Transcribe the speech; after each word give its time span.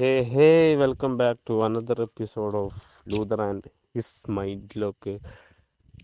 Hey 0.00 0.22
hey 0.22 0.76
welcome 0.76 1.16
back 1.16 1.40
to 1.50 1.64
another 1.64 2.02
episode 2.02 2.56
of 2.56 2.78
Luther 3.08 3.42
and 3.42 3.70
his 3.94 4.30
mind 4.30 4.70
lock 4.76 5.18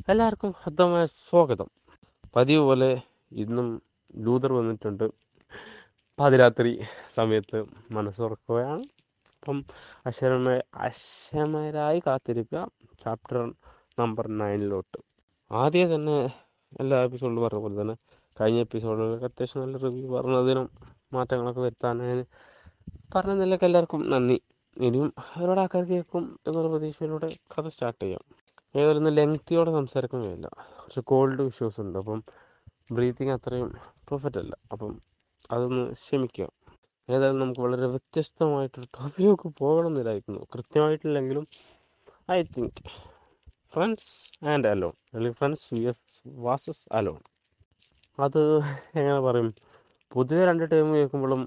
എല്ലാവർക്കും 0.08 0.54
ഹൃദയമായ 0.62 1.06
സ്വാഗതം. 1.06 1.70
പതിവ് 2.36 2.62
പോലെ 2.62 3.00
ഇന്നും 3.32 3.82
ലൂതർ 4.16 4.52
വന്നിട്ടുണ്ട്. 4.52 5.10
പാതിരാത്രി 6.18 6.84
സമയത്ത് 7.14 7.64
മനസ്സുറക്കുകയാണ് 7.90 8.84
അപ്പം 9.36 9.64
അശരമായ 10.06 10.60
അശ്വമരായി 10.74 12.02
കാത്തിരിക്കുക. 12.06 12.68
ചാപ്റ്റർ 13.04 13.54
നമ്പർ 13.98 14.28
നയനിലോട്ട് 14.28 14.98
ആദ്യം 15.52 15.94
തന്നെ 15.94 16.28
എല്ലാ 16.80 17.02
എപ്പിസോഡിലും 17.02 17.42
പറഞ്ഞ 17.42 17.58
പോലെ 17.58 17.80
തന്നെ 17.80 17.96
കഴിഞ്ഞ 18.40 18.58
എപ്പിസോഡുകളിലൊക്കെ 18.58 19.24
അത്യാവശ്യം 19.24 19.62
നല്ല 19.62 19.76
റിവ്യൂ 19.76 20.16
പറഞ്ഞതിനും 20.16 20.70
മാറ്റങ്ങളൊക്കെ 21.12 21.60
വരുത്താൻ 23.14 23.38
നിലയ്ക്ക് 23.38 23.64
എല്ലാവർക്കും 23.64 24.10
നന്ദി. 24.10 24.40
ഇനിയും 24.76 25.14
ഒരുപാട് 25.38 25.60
ആൾക്കാർ 25.60 25.84
കേൾക്കും 25.84 26.40
എന്നുള്ള 26.46 26.68
പ്രതീക്ഷയിലൂടെ 26.68 27.36
കഥ 27.52 27.68
സ്റ്റാർട്ട് 27.68 28.04
ചെയ്യാം. 28.04 28.24
ഏതൊരു 28.76 28.98
ലെങ്തിയോടെ 28.98 29.70
സംസാരിക്കാൻ 29.70 30.22
കഴിയില്ല. 30.22 30.48
കുറച്ച് 30.78 31.00
കോൾഡ് 31.00 31.42
ഇഷ്യൂസ് 31.42 31.80
ഉണ്ട്. 31.80 31.98
അപ്പം 31.98 32.24
ബ്രീത്തിങ് 32.92 33.30
അത്രയും 33.30 33.68
പെർഫെക്റ്റ് 34.08 34.38
അല്ല. 34.38 34.56
അപ്പം 34.72 34.92
അതൊന്ന് 35.50 35.92
ക്ഷമിക്കുക 35.92 36.48
ഏതായാലും 37.10 37.38
നമുക്ക് 37.38 37.60
വളരെ 37.60 37.86
വ്യത്യസ്തമായിട്ടൊരു 37.86 38.86
ടോപ്പിലേക്ക് 38.86 39.54
പോകണമെന്നില്ലായിരുന്നു 39.58 40.46
കൃത്യമായിട്ടില്ലെങ്കിലും 40.54 41.46
I 42.30 42.42
think 42.42 42.82
friends 43.74 44.12
and 44.46 44.68
alone 44.68 44.94
അല്ലെങ്കിൽ 45.14 45.38
friends 45.38 45.74
V 45.74 45.80
S 45.80 46.02
versus 46.26 46.86
alone 46.92 47.20
അത് 48.18 48.42
എങ്ങനെ 48.94 49.20
പറയും? 49.20 49.54
പൊതുവെ 50.12 50.46
രണ്ട് 50.46 50.70
ടൈം 50.70 50.94
കേൾക്കുമ്പോഴും 50.94 51.42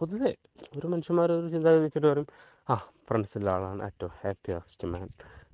പൊതുവെ 0.00 0.30
ഒരു 0.78 0.86
മനുഷ്യന്മാർ 0.86 1.32
ഒരു 1.32 1.48
ചിന്ത 1.48 1.66
വെച്ചിട്ട് 1.66 2.06
വരും 2.06 2.26
ആ 2.70 2.74
ഫ്രണ്ട്സിലെ 3.08 3.50
ആളാണ് 3.50 3.82
ഏറ്റവും 3.84 4.12
ഹാപ്പിയസ്റ്റ് 4.24 4.88
മാൻ 4.88 5.08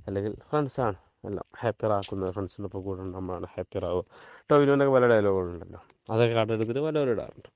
അല്ലെങ്കിൽ 0.06 0.34
ഫ്രണ്ട്സാണ് 0.50 0.98
എല്ലാം 1.25 1.47
ഹാപ്പിയർ 1.61 1.92
ആക്കുന്നത് 1.92 2.31
ഫ്രണ്ട്സിന്റെ 2.31 2.67
ഒപ്പം 2.67 2.83
കൂടെ 2.83 3.03
നമ്മളാണ് 3.03 3.47
ഹാപ്പിയർ 3.56 3.84
ആവുക. 3.84 4.05
ടോവിനോന്റെ 4.50 4.89
പല 4.89 5.06
ഡയലോഗുകളുണ്ടല്ലോ 5.06 5.81
അതൊക്കെ 6.11 6.34
കണ്ടെടുത്തിട്ട് 6.34 6.81
പലവരും 6.81 7.12
ഇടാറുണ്ട് 7.12 7.48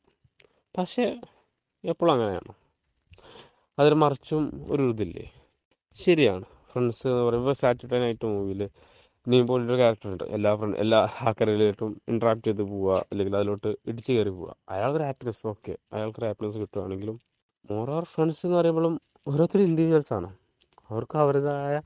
പക്ഷേ 0.79 1.05
എപ്പോഴും 1.85 2.13
അങ്ങനെയാണ്. 2.13 2.53
അതിൽ 3.79 3.95
മറിച്ചും 3.95 4.45
ഒരു 4.73 4.83
ഇതില്ലേ? 4.83 5.27
ശരിയാണ്. 5.97 6.47
ഫ്രണ്ട്സ് 6.73 7.07
എന്ന് 7.07 7.23
പറയുമ്പോൾ 7.23 7.53
സാറ്റർഡേ 7.53 7.99
നൈറ്റ് 7.99 8.27
മൂവിയിൽ 8.27 8.63
നീ 9.27 9.43
പോലൊരു 9.43 9.77
ക്യാരക്ടർ 9.77 10.09
ഉണ്ട്. 10.13 10.25
എല്ലാ 10.25 10.57
ഫ്രണ്ട് 10.57 10.77
എല്ലാ 10.77 10.99
ഹാക്കറിലായിട്ടും 11.05 12.01
ഇൻട്രാക്ട് 12.09 12.45
ചെയ്ത് 12.47 12.63
പോവുക 12.63 13.05
അല്ലെങ്കിൽ 13.11 13.37
അതിലോട്ട് 13.37 13.71
ഇടിച്ച് 13.87 14.13
കയറി 14.13 14.31
പോവുക. 14.31 14.57
അയാൾക്കൊരു 14.69 15.03
ഹാപ്പിനെസ് 15.03 15.47
ഓക്കെ 15.47 15.77
അയാൾക്കൊരു 15.93 16.27
ഹാപ്പിനെസ് 16.27 16.59
കിട്ടുകയാണെങ്കിലും 16.59 17.17
മോർ 17.71 17.91
ഓർ 17.91 18.05
ഫ്രണ്ട്സ് 18.05 18.47
എന്ന് 18.47 18.57
പറയുമ്പോഴും 18.59 18.95
ഓരോരുത്തർ 19.29 19.63
ഇൻഡിവിജ്വൽസ് 19.63 20.13
ആണ്. 20.13 20.29
അവർക്ക് 20.91 21.17
അവരുടേതായ 21.19 21.77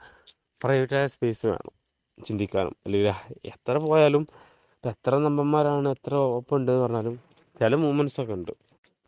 പ്രൈവറ്റായ 0.64 1.06
സ്പേസ് 1.06 1.47
വേണം 1.47 1.72
ചിന്തിക്കാനും. 2.19 2.77
അല്ലെങ്കിൽ 2.84 3.12
എത്ര 3.44 3.77
പോയാലും 3.86 4.27
ഇപ്പം 4.74 4.91
എത്ര 4.91 5.19
നമ്പന്മാരാണ് 5.19 5.89
എത്ര 5.89 6.14
ഒപ്പം 6.39 6.56
ഉണ്ട് 6.56 6.70
എന്ന് 6.72 6.83
പറഞ്ഞാലും 6.84 7.17
ചില 7.61 7.74
മൂമെന്റ്സ് 7.74 8.20
ഒക്കെ 8.20 8.33
ഉണ്ട്. 8.33 8.52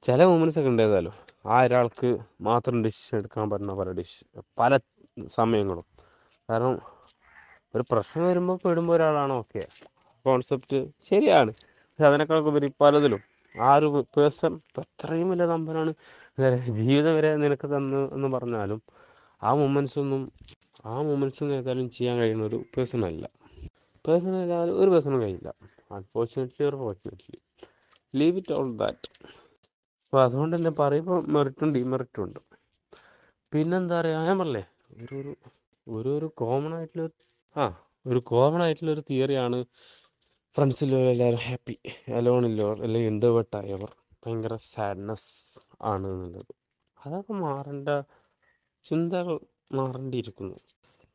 ചില 0.03 0.25
മൂമെന്റ്സ് 0.25 0.59
ഒക്കെ 0.59 0.71
ഉണ്ട് 0.71 0.83
ഏതായാലും. 0.83 1.15
ആ 1.47 1.63
ഒരാൾക്ക് 1.63 2.09
മാത്രം 2.41 2.77
ഡിസിഷൻ 2.85 3.19
എടുക്കാൻ 3.19 3.51
പറ്റുന്ന 3.51 3.75
പല 3.75 3.91
ഡിസിഷൻ 4.01 4.43
പല 4.59 4.79
സമയങ്ങളും. 5.27 5.87
കാരണം 6.51 6.75
ഒരു 7.75 7.85
പ്രശ്നം 7.93 8.25
വരുമ്പോൾ 8.27 8.59
പെടുമ്പോൾ 8.65 8.95
ഒരാളാണ് 8.95 9.33
ഓക്കെ. 9.33 9.63
കോൺസെപ്റ്റ് 10.25 10.79
ശരിയാണ്. 11.11 11.53
പക്ഷെ 11.85 12.07
അതിനേക്കാൾ 12.07 12.39
ഉപരി 12.39 12.73
പലതിലും 12.81 13.23
ആ 13.55 13.77
ഒരു 13.77 14.07
പേഴ്സൺ 14.17 14.59
അത്രയും 14.79 15.31
വലിയ 15.31 15.47
നമ്പറാണ് 15.47 15.91
ജീവിതം 16.89 17.17
വരെ 17.17 17.37
നിനക്ക് 17.37 17.67
തന്നു 17.77 18.15
എന്ന് 18.15 18.29
പറഞ്ഞാലും 18.29 18.83
ആ 19.43 19.55
മൊമെൻസ് 19.55 19.99
ഒന്നും 19.99 20.33
ആ 20.87 21.03
മൊമെൻസ് 21.03 21.45
ഏതായാലും 21.45 21.91
ചെയ്യാൻ 21.91 22.19
കഴിയുന്ന 22.19 22.45
ഒരു 22.45 22.65
പേഴ്സൺ 22.77 23.05
അല്ല. 23.05 23.25
പേഴ്സൺ 24.05 24.37
ഏതായാലും 24.37 24.81
ഒരു 24.83 24.91
പേഴ്സണും 24.91 25.23
കഴിയില്ല. 25.23 25.55
അൺഫോർച്ചുനേറ്റ്ലി 25.93 26.67
ഒരു 26.67 26.77
fortunately 26.77 27.39
leave 28.15 28.37
it 28.37 28.53
all 28.53 28.77
that 28.77 29.09
അപ്പോൾ 30.05 30.23
അതുകൊണ്ട് 30.23 30.57
തന്നെ 30.57 30.71
പറയുമ്പോൾ 30.71 31.27
മെറിറ്റും 31.27 31.75
ഡിമെറിറ്റും 31.75 32.25
ഉണ്ട്. 32.25 32.41
പിന്നെന്താ 33.53 34.01
പറയുക 34.01 34.25
ഞാൻ 34.25 34.39
പറഞ്ഞേ 34.39 34.65
ഒരു 35.05 35.37
ഒരു 35.87 36.09
ഒരു 36.19 36.27
കോമൺ 36.37 36.75
ആയിട്ടുള്ള 36.75 37.09
ആ 37.57 37.65
ഒരു 38.07 38.19
കോമൺ 38.19 38.63
ആയിട്ടുള്ള 38.63 38.93
ഒരു 38.93 39.01
തിയറിയാണ് 39.11 39.65
ഫ്രണ്ട്സിലോ 40.55 40.99
എല്ലാവരും 40.99 41.39
ഹാപ്പി 41.39 41.75
അലോണില്ലോ 42.15 42.67
അല്ലെങ്കിൽ 42.83 43.09
ഇൻഡോവേർട്ട് 43.09 43.57
ആയവർ. 43.57 43.91
ഭയങ്കര 44.27 44.57
സാഡ്നെസ് 44.57 45.31
ആണ് 45.83 46.07
എന്നുള്ളത്. 46.07 46.53
അതൊക്കെ 47.07 47.33
മാറേണ്ട 47.33 47.89
ചിന്തകൾ 48.85 49.39
മാറേണ്ടിയിരിക്കുന്നു. 49.75 50.57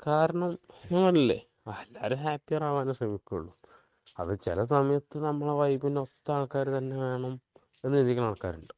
കാരണം 0.07 0.51
ഞങ്ങളല്ലേ 0.91 1.39
എല്ലാവരും 1.81 2.17
ഹാപ്പിയർ 2.17 2.63
ആവാനേ 2.63 2.93
ശ്രമിക്കുള്ളൂ. 2.93 3.51
അത് 4.19 4.39
ചില 4.41 4.65
സമയത്ത് 4.65 5.17
നമ്മളെ 5.23 5.53
വൈബിന് 5.53 5.99
ഒത്ത 5.99 6.31
ആൾക്കാർ 6.31 6.67
തന്നെ 6.69 6.97
വേണം 6.97 7.33
എന്ന് 7.85 7.97
ചിന്തിക്കുന്ന 7.97 8.29
ആൾക്കാരുണ്ട്. 8.29 8.73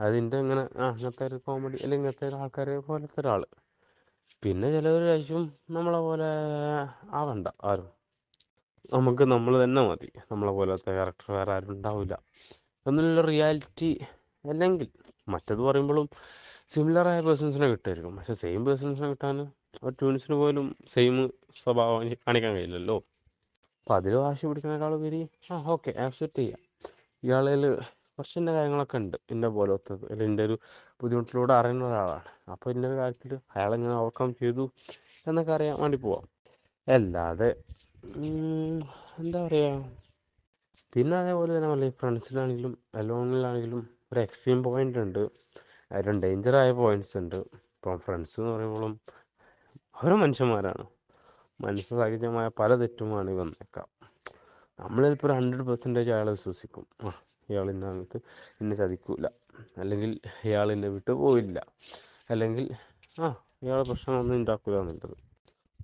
അതിന്റെ 0.00 0.36
ഇങ്ങനെ 0.38 0.60
ആ 0.76 0.88
ഇങ്ങനത്തെ 0.90 1.26
ഒരു 1.26 1.36
കോമഡി 1.36 1.76
അല്ലെങ്കിൽ 1.82 1.96
ഇങ്ങനത്തെ 1.96 2.28
ഒരു 2.28 2.36
ആൾക്കാരെ 2.36 2.78
പോലത്തെ 2.78 3.20
ഒരാൾ 3.20 3.42
പിന്നെ 4.42 4.72
ചിലവർ 4.72 5.02
കഴിച്ചും 5.02 5.42
നമ്മളെ 5.70 5.98
പോലെ 5.98 6.28
ആവണ്ട 7.10 7.48
ആരും. 7.64 7.88
നമുക്ക് 8.94 9.22
നമ്മൾ 9.22 9.64
തന്നെ 9.64 9.82
മതി. 9.82 10.08
നമ്മളെ 10.32 10.52
പോലത്തെ 10.52 10.90
ക്യാരക്ടർ 10.92 11.32
വേറെ 11.32 11.52
ആരും 11.52 11.72
ഉണ്ടാവില്ല 11.72 12.14
എന്നുള്ള 12.86 13.20
റിയാലിറ്റി 13.20 13.90
അല്ലെങ്കിൽ 14.44 14.88
മറ്റത് 15.28 15.58
പറയുമ്പോഴും 15.58 16.06
സിമിലറായ 16.70 17.20
പേഴ്സൺസിനെ 17.20 17.68
കിട്ടുമായിരിക്കും. 17.68 18.16
പക്ഷെ 18.16 18.34
സെയിം 18.34 18.64
പേഴ്സൺസിനെ 18.64 19.08
കിട്ടാൻ 19.08 19.36
ഒരു 19.84 19.94
ട്യൂൺസിന് 20.00 20.36
പോലും 20.36 20.66
സെയിം 20.94 21.16
സ്വഭാവം 21.62 22.00
കാണിക്കാൻ 22.26 22.52
കഴിയില്ലല്ലോ. 22.54 22.96
അപ്പം 23.80 23.94
അതിൽ 23.94 24.14
വാശി 24.14 24.46
പിടിക്കുന്നതിനേക്കാളുപരി 24.46 25.20
ആ 25.52 25.56
ഓക്കെ 25.74 25.90
ആക്സെപ്റ്റ് 26.06 26.38
ചെയ്യാം. 26.38 26.60
ഇയാളിൽ 27.22 27.64
ഇന്ന 28.36 28.52
കാര്യങ്ങളൊക്കെ 28.52 28.96
ഉണ്ട് 28.96 29.16
ഇന്ന 29.30 29.48
പോലത്തത്. 29.48 30.04
അല്ലെങ്കിൽ 30.04 30.24
എന്റെ 30.24 30.44
ഒരു 30.44 30.56
ബുദ്ധിമുട്ടിലൂടെ 31.00 31.54
അറിയുന്ന 31.54 31.84
ഒരാളാണ്. 31.84 32.28
അപ്പോൾ 32.52 32.70
ഇന്നൊരു 32.70 32.94
ഒരു 32.94 33.00
കാര്യത്തിൽ 33.00 33.32
അയാളെങ്ങനെ 33.56 33.94
ഓവർകം 33.94 34.34
ചെയ്തു 34.34 34.64
എന്നൊക്കെ 35.26 35.52
അറിയാൻ 35.52 35.76
വേണ്ടി 35.80 35.98
പോവാം. 35.98 36.26
അല്ലാതെ 36.88 37.50
എന്താ 39.20 39.40
പറയുക 39.46 39.84
പിന്നെ 40.92 41.14
അതേപോലെ 41.18 41.50
തന്നെ 41.56 41.68
നല്ല 41.68 41.90
ഫ്രണ്ട്സിലാണെങ്കിലും 42.00 42.78
അലോണിലാണെങ്കിലും 42.94 43.80
ഒരു 44.12 44.20
എക്സ്ട്രീം 44.20 44.62
പോയിന്റ് 44.62 44.98
ഉണ്ട്. 44.98 45.22
അതിലും 45.90 46.16
ഡേഞ്ചറായ 46.22 46.70
പോയിന്റ്സ് 46.72 47.16
ഉണ്ട്. 47.18 47.38
ഇപ്പം 47.74 47.98
ഫ്രണ്ട്സ് 47.98 48.40
എന്ന് 48.40 48.50
പറയുമ്പോഴും 48.54 48.94
ഓരോ 50.02 50.16
മനുഷ്യന്മാരാണ്. 50.16 50.84
മനസ്സ് 51.60 51.92
സഹജമായ 52.00 52.48
പല 52.60 52.74
തെറ്റുമാണ് 52.74 53.30
വന്നേക്കാം. 53.30 53.88
നമ്മൾ 54.78 55.06
ഒരു 55.06 55.32
ഹൺഡ്രഡ് 55.32 55.66
പെർസെന്റേജ് 55.66 56.10
അയാളെ 56.10 56.30
വിശ്വസിക്കും. 56.30 56.84
ഇയാൾ 57.48 57.70
ഇന്ന 57.70 57.92
എന്നെ 58.60 58.76
ചതിക്കൂല. 58.76 59.26
അല്ലെങ്കിൽ 59.78 60.10
ഇയാൾ 60.44 60.72
എന്നെ 60.72 60.88
വിട്ടു 60.88 61.12
പോയില്ല. 61.12 61.58
അല്ലെങ്കിൽ 62.30 62.66
ആ 63.20 63.28
ഇയാൾ 63.62 63.82
പ്രശ്നമൊന്നും 63.82 64.36
ഉണ്ടാക്കില്ല 64.36 64.80
എന്നുള്ളത് 64.80 65.16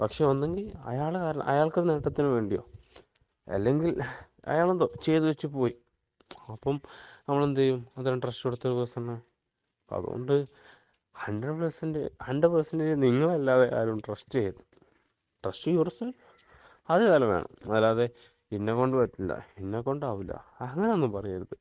പക്ഷെ 0.01 0.25
ഒന്നെങ്കിൽ 0.25 0.73
അയാൾ 0.85 1.15
കാരണം 1.15 1.43
അയാൾക്ക് 1.43 1.89
നേട്ടത്തിന് 1.89 2.27
വേണ്ടിയോ? 2.27 2.63
അല്ലെങ്കിൽ 3.49 4.01
അയാളെന്തോ 4.47 4.87
ചെയ്തു 5.03 5.25
വെച്ച് 5.25 5.47
പോയി. 5.47 5.75
അപ്പം 6.53 6.77
നമ്മളെന്ത് 7.29 7.61
ചെയ്യും 7.61 7.87
അത്രയും 7.99 8.21
ട്രസ്റ്റ് 8.21 8.45
കൊടുത്ത 8.45 8.65
ഒരു 8.67 8.75
പേഴ്സണ് 8.75 9.15
അതുകൊണ്ട് 9.91 10.35
ഹൺഡ്രഡ് 11.15 11.59
പെർസെന്റ് 11.61 12.11
ഹൺഡ്രഡ് 12.23 12.53
പെർസെന്റേജ് 12.53 13.03
നിങ്ങളല്ലാതെ 13.03 13.67
ആരും 13.79 13.99
ട്രസ്റ്റ് 14.07 14.39
ചെയ്ത് 14.39 14.61
ട്രസ്റ്റ് 15.45 15.73
യുവർ 15.73 15.89
സെൽഫ് 15.89 16.21
അത് 16.91 17.03
കാലം 17.09 17.29
വേണം. 17.29 17.51
അല്ലാതെ 17.75 18.07
എന്നെ 18.55 18.73
കൊണ്ട് 18.73 18.97
പറ്റില്ല 18.97 19.47
എന്നെ 19.59 19.81
കൊണ്ടാവില്ല 19.81 20.33
അങ്ങനെയൊന്നും 20.61 21.13
പറയരുത്. 21.13 21.57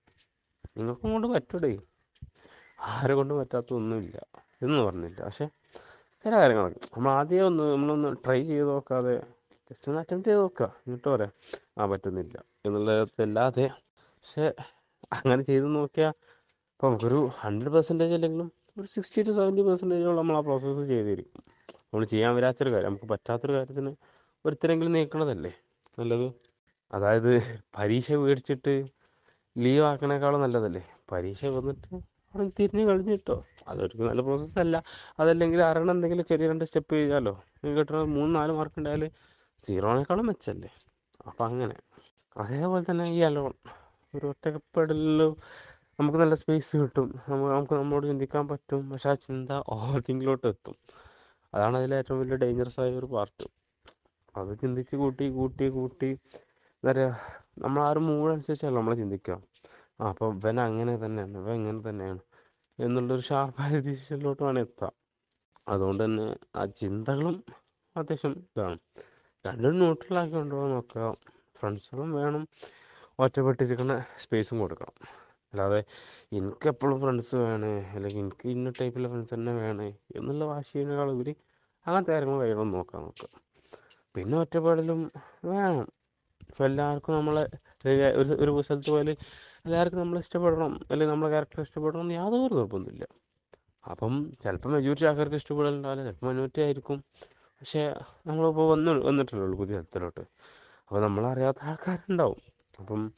നിങ്ങൾക്കും 0.78 1.12
കൊണ്ട് 1.12 1.28
പറ്റൂടേ. 1.28 1.80
ആരെ 2.80 3.14
കൊണ്ട് 3.14 3.34
പറ്റാത്തൊന്നുമില്ല 3.34 4.18
എന്ന് 4.62 4.78
പറഞ്ഞില്ല. 4.84 5.26
പക്ഷെ 5.26 5.46
ചില 6.24 6.36
കാര്യങ്ങളൊക്കെ 6.36 6.80
നമ്മൾ 6.96 7.12
ആദ്യം 7.12 7.46
ഒന്ന് 7.46 7.64
നമ്മളൊന്ന് 7.74 8.16
ട്രൈ 8.26 8.44
ചെയ്ത് 8.44 8.68
നോക്കാതെ 8.68 9.16
ജസ്റ്റ് 9.70 9.90
ഒന്ന് 9.90 10.00
അറ്റംപ്റ്റ് 10.00 10.30
ചെയ്ത് 10.30 10.42
നോക്കുക. 10.42 10.76
എന്നിട്ട് 10.88 11.10
പറയാം 11.10 11.32
ആ 11.78 11.86
പറ്റുന്നില്ല. 11.86 12.44
എന്നുള്ളതല്ലാതെ 12.66 13.66
പക്ഷെ 13.96 14.54
അങ്ങനെ 15.14 15.42
ചെയ്ത് 15.44 15.76
നോക്കിയാൽ 15.76 16.14
ഇപ്പോൾ 16.74 16.88
നമുക്കൊരു 16.88 17.30
ഹൺഡ്രഡ് 17.40 17.72
പെർസെന്റേജ് 17.72 18.14
അല്ലെങ്കിലും 18.14 18.52
ഒരു 18.80 18.88
സിക്സ്റ്റി 18.88 19.22
ടു 19.22 19.32
സെവന്റി 19.32 19.62
പെർസെന്റേജോളം 19.62 20.18
നമ്മൾ 20.18 20.38
ആ 20.38 20.40
പ്രോസസ്സ് 20.40 20.88
ചെയ്തിരിക്കും. 20.88 21.44
നമ്മൾ 21.80 22.06
ചെയ്യാൻ 22.06 22.36
വരാത്തൊരു 22.36 22.72
കാര്യം 22.74 22.90
നമുക്ക് 22.90 23.06
പറ്റാത്തൊരു 23.06 23.54
കാര്യത്തിന് 23.54 23.96
ഒരുത്തരെങ്കിലും 24.46 24.92
നീക്കണതല്ലേ? 24.92 25.54
നല്ലത്? 26.00 26.53
അതായത് 26.94 27.32
പരീക്ഷ 27.78 28.12
മേടിച്ചിട്ട് 28.14 28.74
ലീവ് 29.56 29.84
ആക്കണേക്കാളും 29.84 30.42
നല്ലതല്ലേ? 30.42 30.82
പരീക്ഷ 31.12 31.46
വന്നിട്ട് 31.56 31.88
അവിടെ 32.34 32.52
തിരിഞ്ഞ് 32.60 32.84
കളഞ്ഞിട്ടോ 32.88 33.36
അതൊരു 33.68 34.04
നല്ല 34.10 34.22
പ്രോസസ്സ് 34.22 34.60
അല്ല. 34.60 34.76
അതല്ലെങ്കിൽ 35.20 35.64
അറിയണം 35.64 35.92
എന്തെങ്കിലും 35.92 36.26
ചെറിയ 36.26 36.48
രണ്ട് 36.48 36.66
സ്റ്റെപ്പ് 36.66 36.96
ചെയ്താലോ? 36.96 37.34
കിട്ടണ 37.78 38.04
മൂന്ന് 38.16 38.36
നാല് 38.36 38.52
മാർക്ക് 38.52 38.80
ഉണ്ടായാൽ 38.80 39.04
സീറോനേക്കാളും 39.64 40.28
മെച്ചല്ലേ? 40.28 40.70
അപ്പം 41.26 41.46
അങ്ങനെ. 41.46 41.76
അതേപോലെ 42.36 42.92
തന്നെ 42.92 43.06
ഈ 43.10 43.20
അലോൺ 43.22 43.54
ഒരു 44.14 44.26
ഒറ്റപ്പെടലിലും 44.26 45.32
നമുക്ക് 46.00 46.18
നല്ല 46.18 46.36
സ്പേസ് 46.36 46.78
കിട്ടും. 46.78 47.08
നമുക്ക് 47.30 47.54
നമുക്ക് 47.54 47.74
നമ്മളോട് 47.74 48.08
ചിന്തിക്കാൻ 48.08 48.48
പറ്റും. 48.48 48.90
പക്ഷെ 48.90 49.10
ആ 49.10 49.14
ചിന്ത 49.26 49.52
ഓവർ 49.70 50.00
തിങ്കിലോട്ട് 50.10 50.48
എത്തും. 50.48 50.76
അതാണ് 51.54 51.78
അതിലെ 51.78 51.98
ഏറ്റവും 51.98 52.20
വലിയ 52.20 52.36
ഡേഞ്ചറസ് 52.36 52.80
ആയ 52.80 52.92
ഒരു 52.96 53.06
പാർട്ട് 53.06 53.46
അത് 54.36 54.58
ചിന്തിച്ച് 54.60 54.96
കൂട്ടി 54.96 55.30
കൂട്ടി 55.30 55.70
കൂട്ടി 55.70 56.10
എന്താ 56.84 56.92
പറയുക 56.92 57.12
നമ്മൾ 57.64 57.82
ആ 57.82 57.90
ഒരു 57.92 58.00
മൂഡ് 58.00 58.32
അനുസരിച്ചല്ല 58.34 58.76
നമ്മൾ 58.78 58.94
ചിന്തിക്കുക. 59.02 59.36
ആ 60.02 60.10
അപ്പോൾ 60.12 60.30
ഇവൻ 60.36 60.58
അങ്ങനെ 60.60 60.94
തന്നെയാണ് 61.04 61.38
ഇവൻ 61.38 61.54
ഇങ്ങനെ 61.60 61.82
തന്നെയാണ് 61.90 62.20
എന്നുള്ളൊരു 62.80 63.22
ഷാർപ്പായ 63.22 63.80
ഡിസിഷനിലോട്ട് 63.88 64.44
വേണം 64.44 64.60
എത്താം 64.60 64.94
അതുകൊണ്ട് 65.74 66.04
തന്നെ 66.04 66.26
ആ 66.56 66.66
ചിന്തകളും 66.66 67.36
അത്യാവശ്യം 67.96 68.34
ഇതാണ്. 68.50 68.78
രണ്ടും 69.46 69.78
ന്യൂട്രലാക്കി 69.80 70.34
കൊണ്ടുപോകാൻ 70.34 70.72
നോക്കുക. 70.72 71.06
ഫ്രണ്ട്സുകളും 71.60 72.12
വേണം 72.20 72.44
ഒറ്റപ്പെട്ടിരിക്കുന്ന 73.20 74.06
സ്പേസും 74.24 74.60
കൊടുക്കണം. 74.60 74.96
അല്ലാതെ 75.54 75.82
എനിക്ക് 76.38 76.68
എപ്പോഴും 76.74 77.02
ഫ്രണ്ട്സ് 77.02 77.36
വേണേ 77.36 77.74
അല്ലെങ്കിൽ 77.96 78.22
എനിക്ക് 78.26 78.48
ഇന്ന 78.50 78.70
ടൈപ്പിലെ 78.82 79.10
ഫ്രണ്ട്സ് 79.10 79.34
തന്നെ 79.34 79.54
വേണേ 79.54 79.90
എന്നുള്ള 80.18 80.46
വാശിയേക്കാൾ 80.46 81.10
ഉപരി 81.16 81.36
അങ്ങനത്തെ 81.88 82.12
കാര്യങ്ങൾ 82.12 82.40
വേണം 82.46 82.72
നോക്കാൻ 82.72 83.02
നോക്കുക. 83.02 83.30
പിന്നെ 84.16 84.38
ഒറ്റപ്പെടലും 84.38 85.12
വേണം. 85.52 85.90
ഇപ്പം 86.54 86.66
എല്ലാവർക്കും 86.66 87.16
നമ്മളെ 87.16 87.42
ഒരു- 88.20 88.36
ഒരു 88.36 88.62
സ്ഥലത്ത് 88.62 88.90
പോയാൽ 88.90 89.10
എല്ലാവർക്കും 89.66 90.00
നമ്മൾ 90.00 90.18
ഇഷ്ടപ്പെടണം. 90.20 90.86
അല്ലെങ്കിൽ 90.92 91.14
നമ്മളെ 91.14 91.30
ക്യാരക്ടർ 91.30 91.62
ഇഷ്ടപ്പെടണം 91.62 92.02
എന്ന് 92.02 92.14
യാതൊരു 92.14 92.54
നിർബന്ധമില്ല 92.54 93.08
അപ്പം 93.92 94.32
ചിലപ്പോൾ 94.44 94.70
മെജോറിറ്റി 94.70 95.06
ആൾക്കാർക്ക് 95.06 95.36
ഇഷ്ടപ്പെടലുണ്ടാവില്ല. 95.36 96.04
ചിലപ്പോൾ 96.04 96.28
മൈനോറിറ്റി 96.28 96.62
ആയിരിക്കും. 96.62 97.04
പക്ഷേ 97.38 97.96
നമ്മളിപ്പോൾ 98.28 98.72
വന്ന് 98.72 98.92
വന്നിട്ടല്ലേ 98.92 99.44
ഉള്ളൂ 99.44 99.60
പുതിയ 99.60 99.74
സ്ഥലത്തിലോട്ട് 99.74 100.20
അപ്പോൾ 100.82 101.02
നമ്മളറിയാത്ത 101.02 101.58
ആൾക്കാരുണ്ടാവും. 101.64 102.42
അപ്പം 102.80 103.12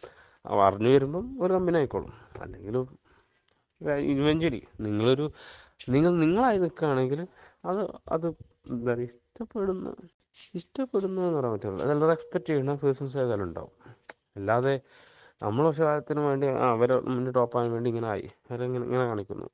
അറിഞ്ഞു 0.46 0.90
വരുമ്പം 0.90 1.44
ഒരു 1.44 1.54
കമ്പനി 1.54 1.78
ആയിക്കോളും. 1.78 2.14
അല്ലെങ്കിൽ 2.42 2.78
ഇവഞ്ച്വലി 3.92 4.68
നിങ്ങളൊരു 4.81 5.31
നിങ്ങൾ 5.90 6.18
നിങ്ങളായി 6.18 6.58
നിൽക്കുകയാണെങ്കിൽ 6.58 7.28
അത് 7.66 7.92
അത് 8.12 8.28
ഇഷ്ടപ്പെടുന്ന 9.00 9.96
ഇഷ്ടപ്പെടുന്ന 10.38 11.22
എന്ന് 11.22 11.38
പറയാൻ 11.38 11.54
പറ്റില്ല 11.54 11.84
അതെല്ലാം 11.84 12.12
എക്സ്പെക്റ്റ് 12.12 12.50
ചെയ്യുന്ന 12.50 12.76
പേഴ്സൺസ് 12.76 13.18
ഏതായാലും 13.18 13.44
ഉണ്ടാവും. 13.44 13.74
അല്ലാതെ 14.38 14.82
നമ്മൾ 15.42 15.68
പക്ഷെ 15.68 15.84
കാര്യത്തിന് 15.84 16.20
വേണ്ടി 16.20 16.48
അവരെ 16.48 17.00
മുന്നിൽ 17.00 17.32
ടോപ്പാകാൻ 17.32 17.72
വേണ്ടി 17.72 17.90
ഇങ്ങനെ 17.90 18.08
ആയി. 18.08 18.30
അവരിങ്ങനെ 18.50 18.86
ഇങ്ങനെ 18.86 19.06
കാണിക്കുന്നു. 19.06 19.48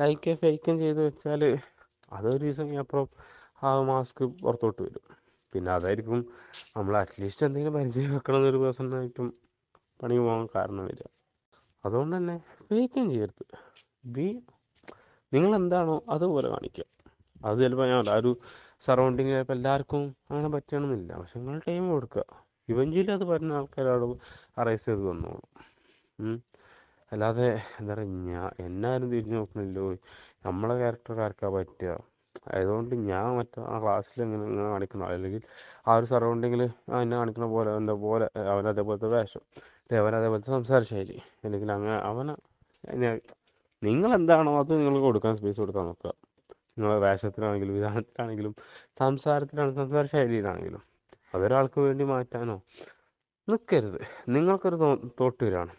ലൈക്ക് 0.00 0.34
ഫേക്കും 0.34 0.78
ചെയ്ത് 0.78 1.06
വെച്ചാൽ 1.06 1.58
അതൊരു 2.12 2.44
ദിവസം 2.44 2.78
അപ്പുറം 2.78 3.08
ആ 3.62 3.82
മാസ്ക് 3.82 4.24
പുറത്തോട്ട് 4.24 4.82
വരും. 4.82 5.04
പിന്നെ 5.52 5.72
അതായിരിക്കും 5.72 6.20
നമ്മൾ 6.76 6.96
അറ്റ്ലീസ്റ്റ് 6.96 7.46
എന്തെങ്കിലും 7.46 7.74
പരിചയം 7.74 8.14
വെക്കണം 8.14 8.36
എന്നൊരു 8.36 8.56
പേഴ്സണായിട്ടും 8.56 9.28
പണി 10.02 10.18
പോകാൻ 10.18 10.48
കാരണം 10.54 10.84
വരിക. 10.86 11.06
അതുകൊണ്ട് 11.84 12.16
തന്നെ 12.16 12.36
ഫേക്കും 12.68 13.10
ചെയ്യരുത്. 13.10 13.44
ബി 14.06 14.42
നിങ്ങൾ 15.32 15.54
എന്താണോ 15.54 16.02
അതുപോലെ 16.08 16.48
കാണിക്കുക. 16.48 16.84
അത് 17.48 17.56
ചിലപ്പോൾ 17.62 17.86
ഞാൻ 17.92 18.08
ആ 18.14 18.16
ഒരു 18.22 18.30
സറൗണ്ടിങ് 18.86 19.32
ചിലപ്പോൾ 19.34 19.56
എല്ലാവർക്കും 19.58 20.02
അങ്ങനെ 20.30 20.48
പറ്റണമെന്നില്ല 20.56 21.12
പക്ഷെ 21.20 21.36
നിങ്ങൾ 21.40 21.58
ടൈം 21.68 21.84
കൊടുക്കുക. 21.94 22.24
ഇവഞ്ചിയിൽ 22.72 23.08
അത് 23.16 23.24
പറഞ്ഞ 23.32 23.52
ആൾക്കാരോട് 23.60 24.06
അറേസ് 24.62 24.86
ചെയ്ത് 24.88 25.04
വന്നോളും 25.10 25.46
അല്ലാതെ 27.12 27.46
എന്താ 27.80 27.92
പറയുക 27.94 28.12
ഞാൻ 28.30 28.50
എന്നാരും 28.66 29.08
തിരിഞ്ഞു 29.14 29.36
നോക്കണില്ലോ 29.40 29.84
നമ്മളെ 30.46 30.74
ക്യാരക്ടർ 30.80 31.18
ആർക്കാ 31.26 31.48
പറ്റുക? 31.56 31.92
അതുകൊണ്ട് 32.56 32.92
ഞാൻ 33.10 33.26
മറ്റേ 33.38 33.60
ആ 33.72 33.76
ക്ലാസ്സിൽ 33.82 34.20
ഇങ്ങനെ 34.26 34.44
ഇങ്ങനെ 34.50 34.68
കാണിക്കുന്ന 34.74 35.10
അല്ലെങ്കിൽ 35.16 35.42
ആ 35.88 35.96
ഒരു 35.98 36.06
സറൗണ്ടിങ്ങിൽ 36.12 36.62
എന്നെ 37.00 37.16
കാണിക്കുന്ന 37.20 37.48
പോലെ 37.56 37.70
എന്റെ 37.80 37.94
പോലെ 38.06 38.26
അവൻ 38.54 38.66
അതേപോലത്തെ 38.72 39.08
വേഷം. 39.16 39.42
അല്ലെങ്കിൽ 39.82 40.02
അവൻ 40.04 40.14
അതേപോലത്തെ 40.20 40.52
സംസാര 40.56 40.82
ശൈലി 40.92 41.18
അല്ലെങ്കിൽ 41.44 41.70
അങ്ങനെ 41.76 41.96
അവനെ 42.10 42.34
നിങ്ങൾ 43.82 44.10
എന്താണോ 44.18 44.52
അത് 44.62 44.72
നിങ്ങൾ 44.80 44.96
കൊടുക്കാൻ 45.08 45.34
സ്പേസ് 45.40 45.60
കൊടുക്കാൻ 45.62 45.84
നോക്കുക. 45.90 46.12
നിങ്ങളെ 46.76 46.98
വേഷത്തിലാണെങ്കിലും 46.98 47.74
വിധാനത്തിലാണെങ്കിലും 47.74 48.54
സംസാരത്തിലാണെങ്കിലും 48.98 49.84
സംസാര 49.84 50.04
ശൈലിയിലാണെങ്കിലും 50.06 50.82
അതൊരാൾക്ക് 51.34 51.80
വേണ്ടി 51.80 52.04
മാറ്റാനോ 52.04 52.56
നിൽക്കരുത് 53.48 54.00
നിങ്ങൾക്കൊരു 54.28 54.76
തോ 54.76 54.88
തോട്ട് 55.20 55.44
വരികയാണ് 55.44 55.72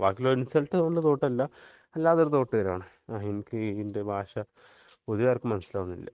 ബാക്കിയുള്ള 0.00 0.32
ഇൻസൾട്ട് 0.38 0.76
കൊണ്ട് 0.76 1.00
തോട്ടല്ല 1.04 1.42
അല്ലാതെ 1.96 2.22
ഒരു 2.22 2.30
തോട്ട് 2.30 2.54
വരികയാണ് 2.56 2.86
എനിക്ക് 3.22 3.56
ഇതിന്റെ 3.56 4.02
ഭാഷ 4.02 4.32
പൊതുവേർക്ക് 5.08 5.46
മനസ്സിലാവുന്നില്ല. 5.46 6.08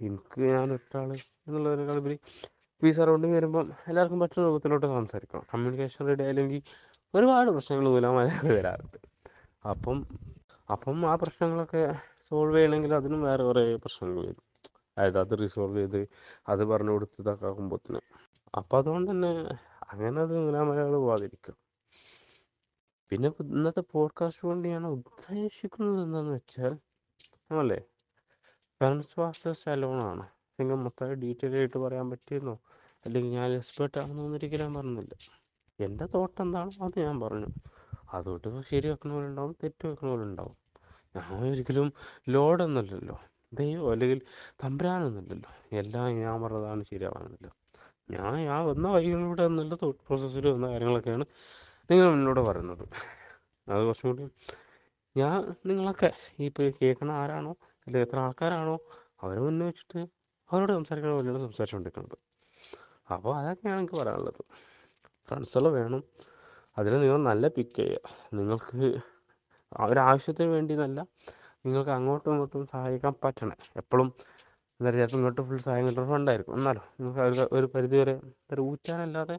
എനിക്ക് 0.00 0.40
ഞാൻ 0.40 0.72
ഒറ്റാൾ 0.72 1.08
എന്നുള്ളതിനേക്കാൾ 1.46 1.98
ഉപരി 1.98 2.16
ഈ 2.82 2.90
സറൗണ്ടിങ് 2.90 3.34
വരുമ്പം 3.34 3.66
എല്ലാവർക്കും 3.88 4.18
മറ്റൊരു 4.18 4.46
രൂപത്തിലോട്ട് 4.46 4.86
സംസാരിക്കണം. 4.86 5.44
കമ്മ്യൂണിക്കേഷൻ 5.54 6.06
റെഡി 6.06 6.22
ആയില്ലെങ്കിൽ 6.22 6.62
ഒരുപാട് 7.14 7.50
പ്രശ്നങ്ങൾ 7.50 7.86
മൂലമായിട്ട് 7.88 8.52
വരാറുണ്ട്. 8.58 8.98
അപ്പം 9.68 9.98
അപ്പം 10.70 10.98
ആ 11.10 11.14
പ്രശ്നങ്ങളൊക്കെ 11.14 11.82
സോൾവ് 12.30 12.56
ചെയ്യണമെങ്കിൽ 12.56 12.94
അതിനും 12.94 13.22
വേറെ 13.22 13.42
കുറേ 13.44 13.62
പ്രശ്നങ്ങൾ 13.76 14.18
വരും. 14.22 14.44
അതായത് 14.96 15.18
അത് 15.18 15.32
റിസോൾവ് 15.38 15.78
ചെയ്ത് 15.78 16.00
അത് 16.48 16.62
പറഞ്ഞു 16.64 16.90
കൊടുത്ത് 16.90 17.16
ഇതാക്കുമ്പോഴത്തിന് 17.22 18.00
അപ്പം 18.54 18.78
അതുകൊണ്ട് 18.78 19.10
തന്നെ 19.10 19.30
അങ്ങനെ 19.90 20.20
അത് 20.20 20.34
ഇങ്ങനെ 20.38 20.62
മലയാളം 20.62 21.00
പോവാതിരിക്കുക 21.00 21.54
പിന്നെ 23.12 23.28
ഇന്നത്തെ 23.44 23.82
പോഡ്കാസ്റ്റ് 23.92 24.42
കൊണ്ട് 24.48 24.68
ഞാൻ 24.68 24.84
ഉദ്ദേശിക്കുന്നത് 24.86 26.02
എന്താണെന്ന് 26.02 26.34
വെച്ചാൽ 26.34 26.74
അല്ലേ 27.54 27.80
ഫ്രണ്ട്സ് 28.80 29.20
വാസ്റ്റേഴ്സ് 29.20 29.68
അലോണാണ് 29.68 30.26
നിങ്ങൾ 30.58 30.76
മൊത്തമായി 30.76 31.14
ഡീറ്റെയിൽ 31.14 31.54
ആയിട്ട് 31.56 31.78
പറയാൻ 31.78 32.06
പറ്റിയെന്നോ? 32.10 32.54
അല്ലെങ്കിൽ 33.06 33.30
ഞാൻ 33.30 33.50
എക്സ്പേർട്ട് 33.52 33.98
ആണെന്നോ 33.98 34.24
ഒരിക്കലും 34.30 34.74
പറഞ്ഞില്ല. 34.74 35.14
എന്റെ 35.78 36.06
തോട്ട് 36.14 36.40
എന്താണോ 36.42 36.84
അത് 36.86 36.98
ഞാൻ 37.00 37.20
പറഞ്ഞു. 37.20 37.50
അതുകൊണ്ട് 38.12 38.62
ശരി 38.70 38.88
ഉണ്ടാവും 39.22 39.56
തെറ്റ് 39.62 39.84
വെക്കണവരുണ്ടാവും. 39.86 40.56
ഞാൻ 41.16 41.50
ഒരിക്കലും 41.50 41.92
ലോഡൊന്നുമല്ലല്ലോ. 42.28 43.20
ദൈവം 43.52 43.90
അല്ലെങ്കിൽ 43.90 44.20
തമ്പുരാനൊന്നുമല്ലല്ലോ. 44.64 45.50
എല്ലാം 45.72 46.10
ഞാൻ 46.20 46.42
പറഞ്ഞതാണ് 46.42 46.84
ശരിയാവാനല്ലോ 46.84 47.50
ഞാൻ 48.10 48.48
ആ 48.48 48.60
വന്ന 48.62 48.88
വഴികളിലൂടെ 48.88 49.42
എന്നുള്ള 49.42 49.74
തോട്ട് 49.82 50.00
പ്രോസസ്സിൽ 50.06 50.48
വന്ന 50.48 50.66
കാര്യങ്ങളൊക്കെയാണ് 50.68 51.24
നിങ്ങൾ 51.90 52.12
എന്നോട് 52.12 52.40
പറയുന്നത്. 52.40 52.84
അത് 53.68 53.86
കുറച്ചും 53.86 54.10
കൂടി 54.10 54.30
ഞാൻ 55.16 55.54
നിങ്ങളൊക്കെ 55.66 56.12
ഇപ്പോൾ 56.38 56.72
കേൾക്കുന്ന 56.82 57.12
ആരാണോ 57.12 57.50
അല്ലെങ്കിൽ 57.50 58.08
എത്ര 58.08 58.18
ആൾക്കാരാണോ 58.18 58.78
അവരെ 59.22 59.40
മുന്നേ 59.40 59.66
വെച്ചിട്ട് 59.66 60.00
അവരോട് 60.50 60.72
സംസാരിക്കണ 60.72 61.12
പോലെയാണ് 61.12 61.38
സംസാരിച്ചുകൊണ്ടിരിക്കുന്നത് 61.38 62.18
അപ്പോൾ 63.12 63.36
അതൊക്കെയാണ് 63.36 63.80
എനിക്ക് 63.80 63.94
പറയാനുള്ളത്. 63.94 64.42
ഫ്രണ്ട്സുകൾ 65.28 65.68
വേണം. 65.68 66.04
അതിൽ 66.78 67.00
നിങ്ങൾ 67.00 67.16
നല്ല 67.16 67.48
പിക്ക് 67.48 67.76
ചെയ്യുക. 67.76 68.00
നിങ്ങൾക്ക് 68.34 69.00
ഒരാവശ്യത്തിന് 69.88 70.50
വേണ്ടി 70.56 70.74
എന്നല്ല 70.76 71.00
നിങ്ങൾക്ക് 71.64 71.92
അങ്ങോട്ടും 71.98 72.30
ഇങ്ങോട്ടും 72.34 72.62
സഹായിക്കാൻ 72.74 73.14
പറ്റണം. 73.24 73.58
എപ്പോഴും 73.82 74.08
എന്താ 74.80 74.90
പറയുക 74.90 75.16
ഇങ്ങോട്ട് 75.16 75.42
ഫുൾ 75.48 75.58
സഹായം 75.66 75.84
കിട്ടുന്ന 75.88 76.08
ഫണ്ടായിരിക്കും 76.12 76.54
എന്നാലും 76.58 76.84
നിങ്ങൾക്ക് 77.00 77.22
ഒരു 77.28 77.42
ഒരു 77.56 77.66
പരിധി 77.74 77.96
വരെ 78.00 78.14
ഒരു 78.52 78.60
ഊറ്റാനല്ലാതെ 78.70 79.36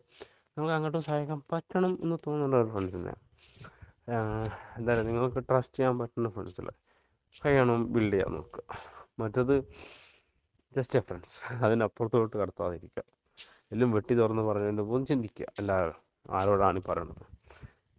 നിങ്ങൾക്ക് 0.58 0.76
അങ്ങോട്ടും 0.78 1.04
സഹായിക്കാൻ 1.08 1.40
പറ്റണം 1.54 1.94
എന്ന് 2.04 2.18
തോന്നുന്ന 2.26 2.56
ഒരു 2.64 2.70
ഫ്രണ്ട്സിനെ 2.74 3.14
എന്താ 4.78 4.92
പറയുക 4.92 5.06
നിങ്ങൾക്ക് 5.10 5.42
ട്രസ്റ്റ് 5.50 5.78
ചെയ്യാൻ 5.78 5.96
പറ്റുന്ന 6.02 6.30
ഫ്രണ്ട്സിൽ 6.36 6.68
കഴിയണം 7.44 7.82
ബിൽഡ് 7.94 8.14
ചെയ്യാൻ 8.14 8.32
നോക്കുക. 8.38 8.64
മറ്റത് 9.22 9.56
ജസ്റ്റ് 10.76 10.98
എ 11.00 11.02
ഫ്രണ്ട്സ് 11.08 11.38
അതിനപ്പുറത്തോട്ട് 11.66 12.36
കടത്താതിരിക്കുക. 12.42 13.04
എല്ലാം 13.74 13.92
വെട്ടി 13.96 14.14
തുറന്ന് 14.22 14.44
പറഞ്ഞതിന്റെ 14.50 14.84
പോകും 14.90 15.04
ചിന്തിക്കുക. 15.12 15.48
എല്ലാവരും 15.62 15.98
ആരോടാണ് 16.40 16.80
ഈ 16.82 16.84
പറയണത്? 16.90 17.24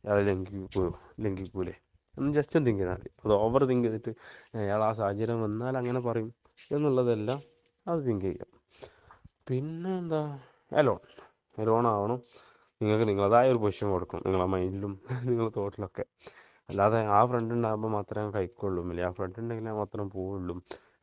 അയാൾ 0.05 0.19
ലംഘിക്കൂ 0.29 0.85
ലംഘിക്കൂലേ? 1.25 1.75
ഒന്ന് 2.19 2.35
ജസ്റ്റ് 2.35 2.67
തിങ്ക് 2.67 2.81
ചെയ്താൽ 2.81 2.97
മതി 2.97 3.11
അത് 3.25 3.33
ഓവർ 3.33 3.65
തിങ്ക് 3.65 3.89
ചെയ്തിട്ട് 3.89 4.13
അയാൾ 4.55 4.85
ആ 4.85 4.93
സാഹചര്യം 4.93 5.43
വന്നാൽ 5.43 5.77
അങ്ങനെ 5.77 6.01
പറയും 6.01 6.35
എന്നുള്ളതെല്ലാം 6.71 7.43
അത് 7.87 8.07
തിങ്ക് 8.07 8.25
ചെയ്യുക 8.25 8.47
പിന്നെ 9.49 9.99
എന്താ 9.99 10.41
എലോൺ 10.73 11.01
എലോൺ 11.59 11.87
ആവണം. 11.87 12.23
നിങ്ങൾക്ക് 12.81 13.09
നിങ്ങളതായ 13.09 13.51
ഒരു 13.51 13.59
പൊസിഷൻ 13.59 13.91
കൊടുക്കും. 13.91 14.23
നിങ്ങളെ 14.27 14.45
മൈൻഡിലും 14.45 15.01
നിങ്ങളുടെ 15.31 15.53
തോട്ടിലൊക്കെ 15.57 16.05
അല്ലാതെ 16.69 17.07
ആ 17.07 17.27
ഫ്രണ്ട് 17.27 17.55
ഉണ്ടാകുമ്പോൾ 17.55 17.89
മാത്രമേ 17.89 18.31
കഴിക്കുള്ളൂ. 18.31 18.83
അല്ലെങ്കിൽ 18.83 19.07
ആ 19.07 19.11
ഫ്രണ്ട് 19.11 19.39
ഉണ്ടെങ്കിൽ 19.39 19.71
മാത്രം 19.71 20.11
പോവുള്ളൂ. 20.11 20.55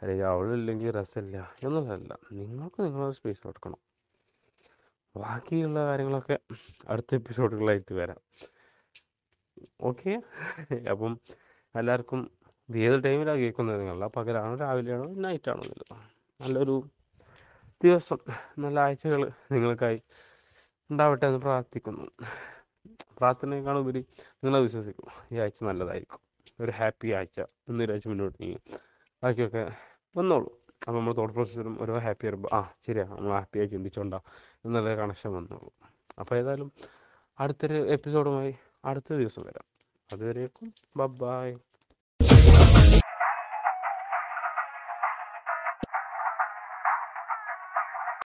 അല്ലെങ്കിൽ 0.01 0.25
അവളില്ലെങ്കിൽ 0.25 0.91
രസമില്ല 0.91 1.55
എന്നുള്ളതല്ല. 1.63 2.13
നിങ്ങൾക്ക് 2.31 2.81
നിങ്ങളൊരു 2.81 3.11
സ്പേസ് 3.11 3.43
കൊടുക്കണം. 3.43 3.79
ബാക്കിയുള്ള 5.15 5.85
കാര്യങ്ങളൊക്കെ 5.85 6.39
അടുത്ത 6.89 7.15
എപ്പിസോഡുകളായിട്ട് 7.15 7.93
വരാം. 7.93 8.21
ഓക്കെ. 9.81 10.21
അപ്പം 10.89 11.19
എല്ലാവർക്കും 11.75 12.31
ഏത് 12.75 13.03
ടൈമിലാണ് 13.03 13.39
കേൾക്കുന്നത്? 13.39 13.79
നിങ്ങളല്ല 13.79 14.07
പകലാണോ 14.07 14.55
രാവിലെയാണോ 14.55 15.05
നൈറ്റാണോ 15.05 15.61
എന്നുള്ളത്. 15.61 15.99
നല്ലൊരു 16.43 16.83
ദിവസം 17.83 18.17
നല്ല 18.59 18.79
ആഴ്ചകൾ 18.79 19.31
നിങ്ങൾക്കായി 19.51 20.01
ഉണ്ടാവട്ടെ 20.91 21.25
എന്ന് 21.25 21.39
പ്രാർത്ഥിക്കുന്നു. 21.39 22.07
പ്രാർത്ഥനയേക്കാൾ 23.17 23.77
ഉപരി 23.77 24.05
നിങ്ങളെ 24.33 24.59
വിശ്വസിക്കും. 24.59 25.05
ഈ 25.31 25.37
ആഴ്ച 25.37 25.63
നല്ലതായിരിക്കും. 25.63 26.19
ഒരു 26.59 26.71
ഹാപ്പി 26.71 27.07
ആഴ്ച. 27.07 27.39
എന്നൊരാഴ്ച 27.39 28.07
മുന്നോട്ട് 28.07 28.37
നീങ്ങി. 28.41 28.59
ബാക്കിയൊക്കെ 29.23 29.71
വന്നോളൂ. 30.15 30.59
അപ്പോൾ 30.87 30.99
നമ്മൾ 30.99 31.13
തോട്ട് 31.13 31.33
പ്രോസസ്സിലും 31.33 31.81
ഓരോ 31.81 31.97
ഹാപ്പി 31.97 32.27
വരുമ്പോൾ 32.27 32.55
ആ 32.55 32.71
ശരിയാണ് 32.87 33.17
നമ്മൾ 33.17 33.31
ഹാപ്പിയായി 33.31 33.67
ചിന്തിച്ചോണ്ടാ 33.67 34.19
എന്നുള്ള 34.65 34.95
കണക്ഷൻ 34.95 35.33
വന്നോളൂ. 35.33 35.73
അപ്പോൾ 36.19 36.35
ഏതായാലും 36.35 36.71
അടുത്തൊരു 37.39 37.73
എപ്പിസോഡുമായി 37.73 38.55
അടുത്ത 38.85 39.13
ദിവസം 39.13 39.41
വരാം. 39.41 39.65
അതുവരേക്കും. 40.13 40.73
ബൈ 40.97 41.53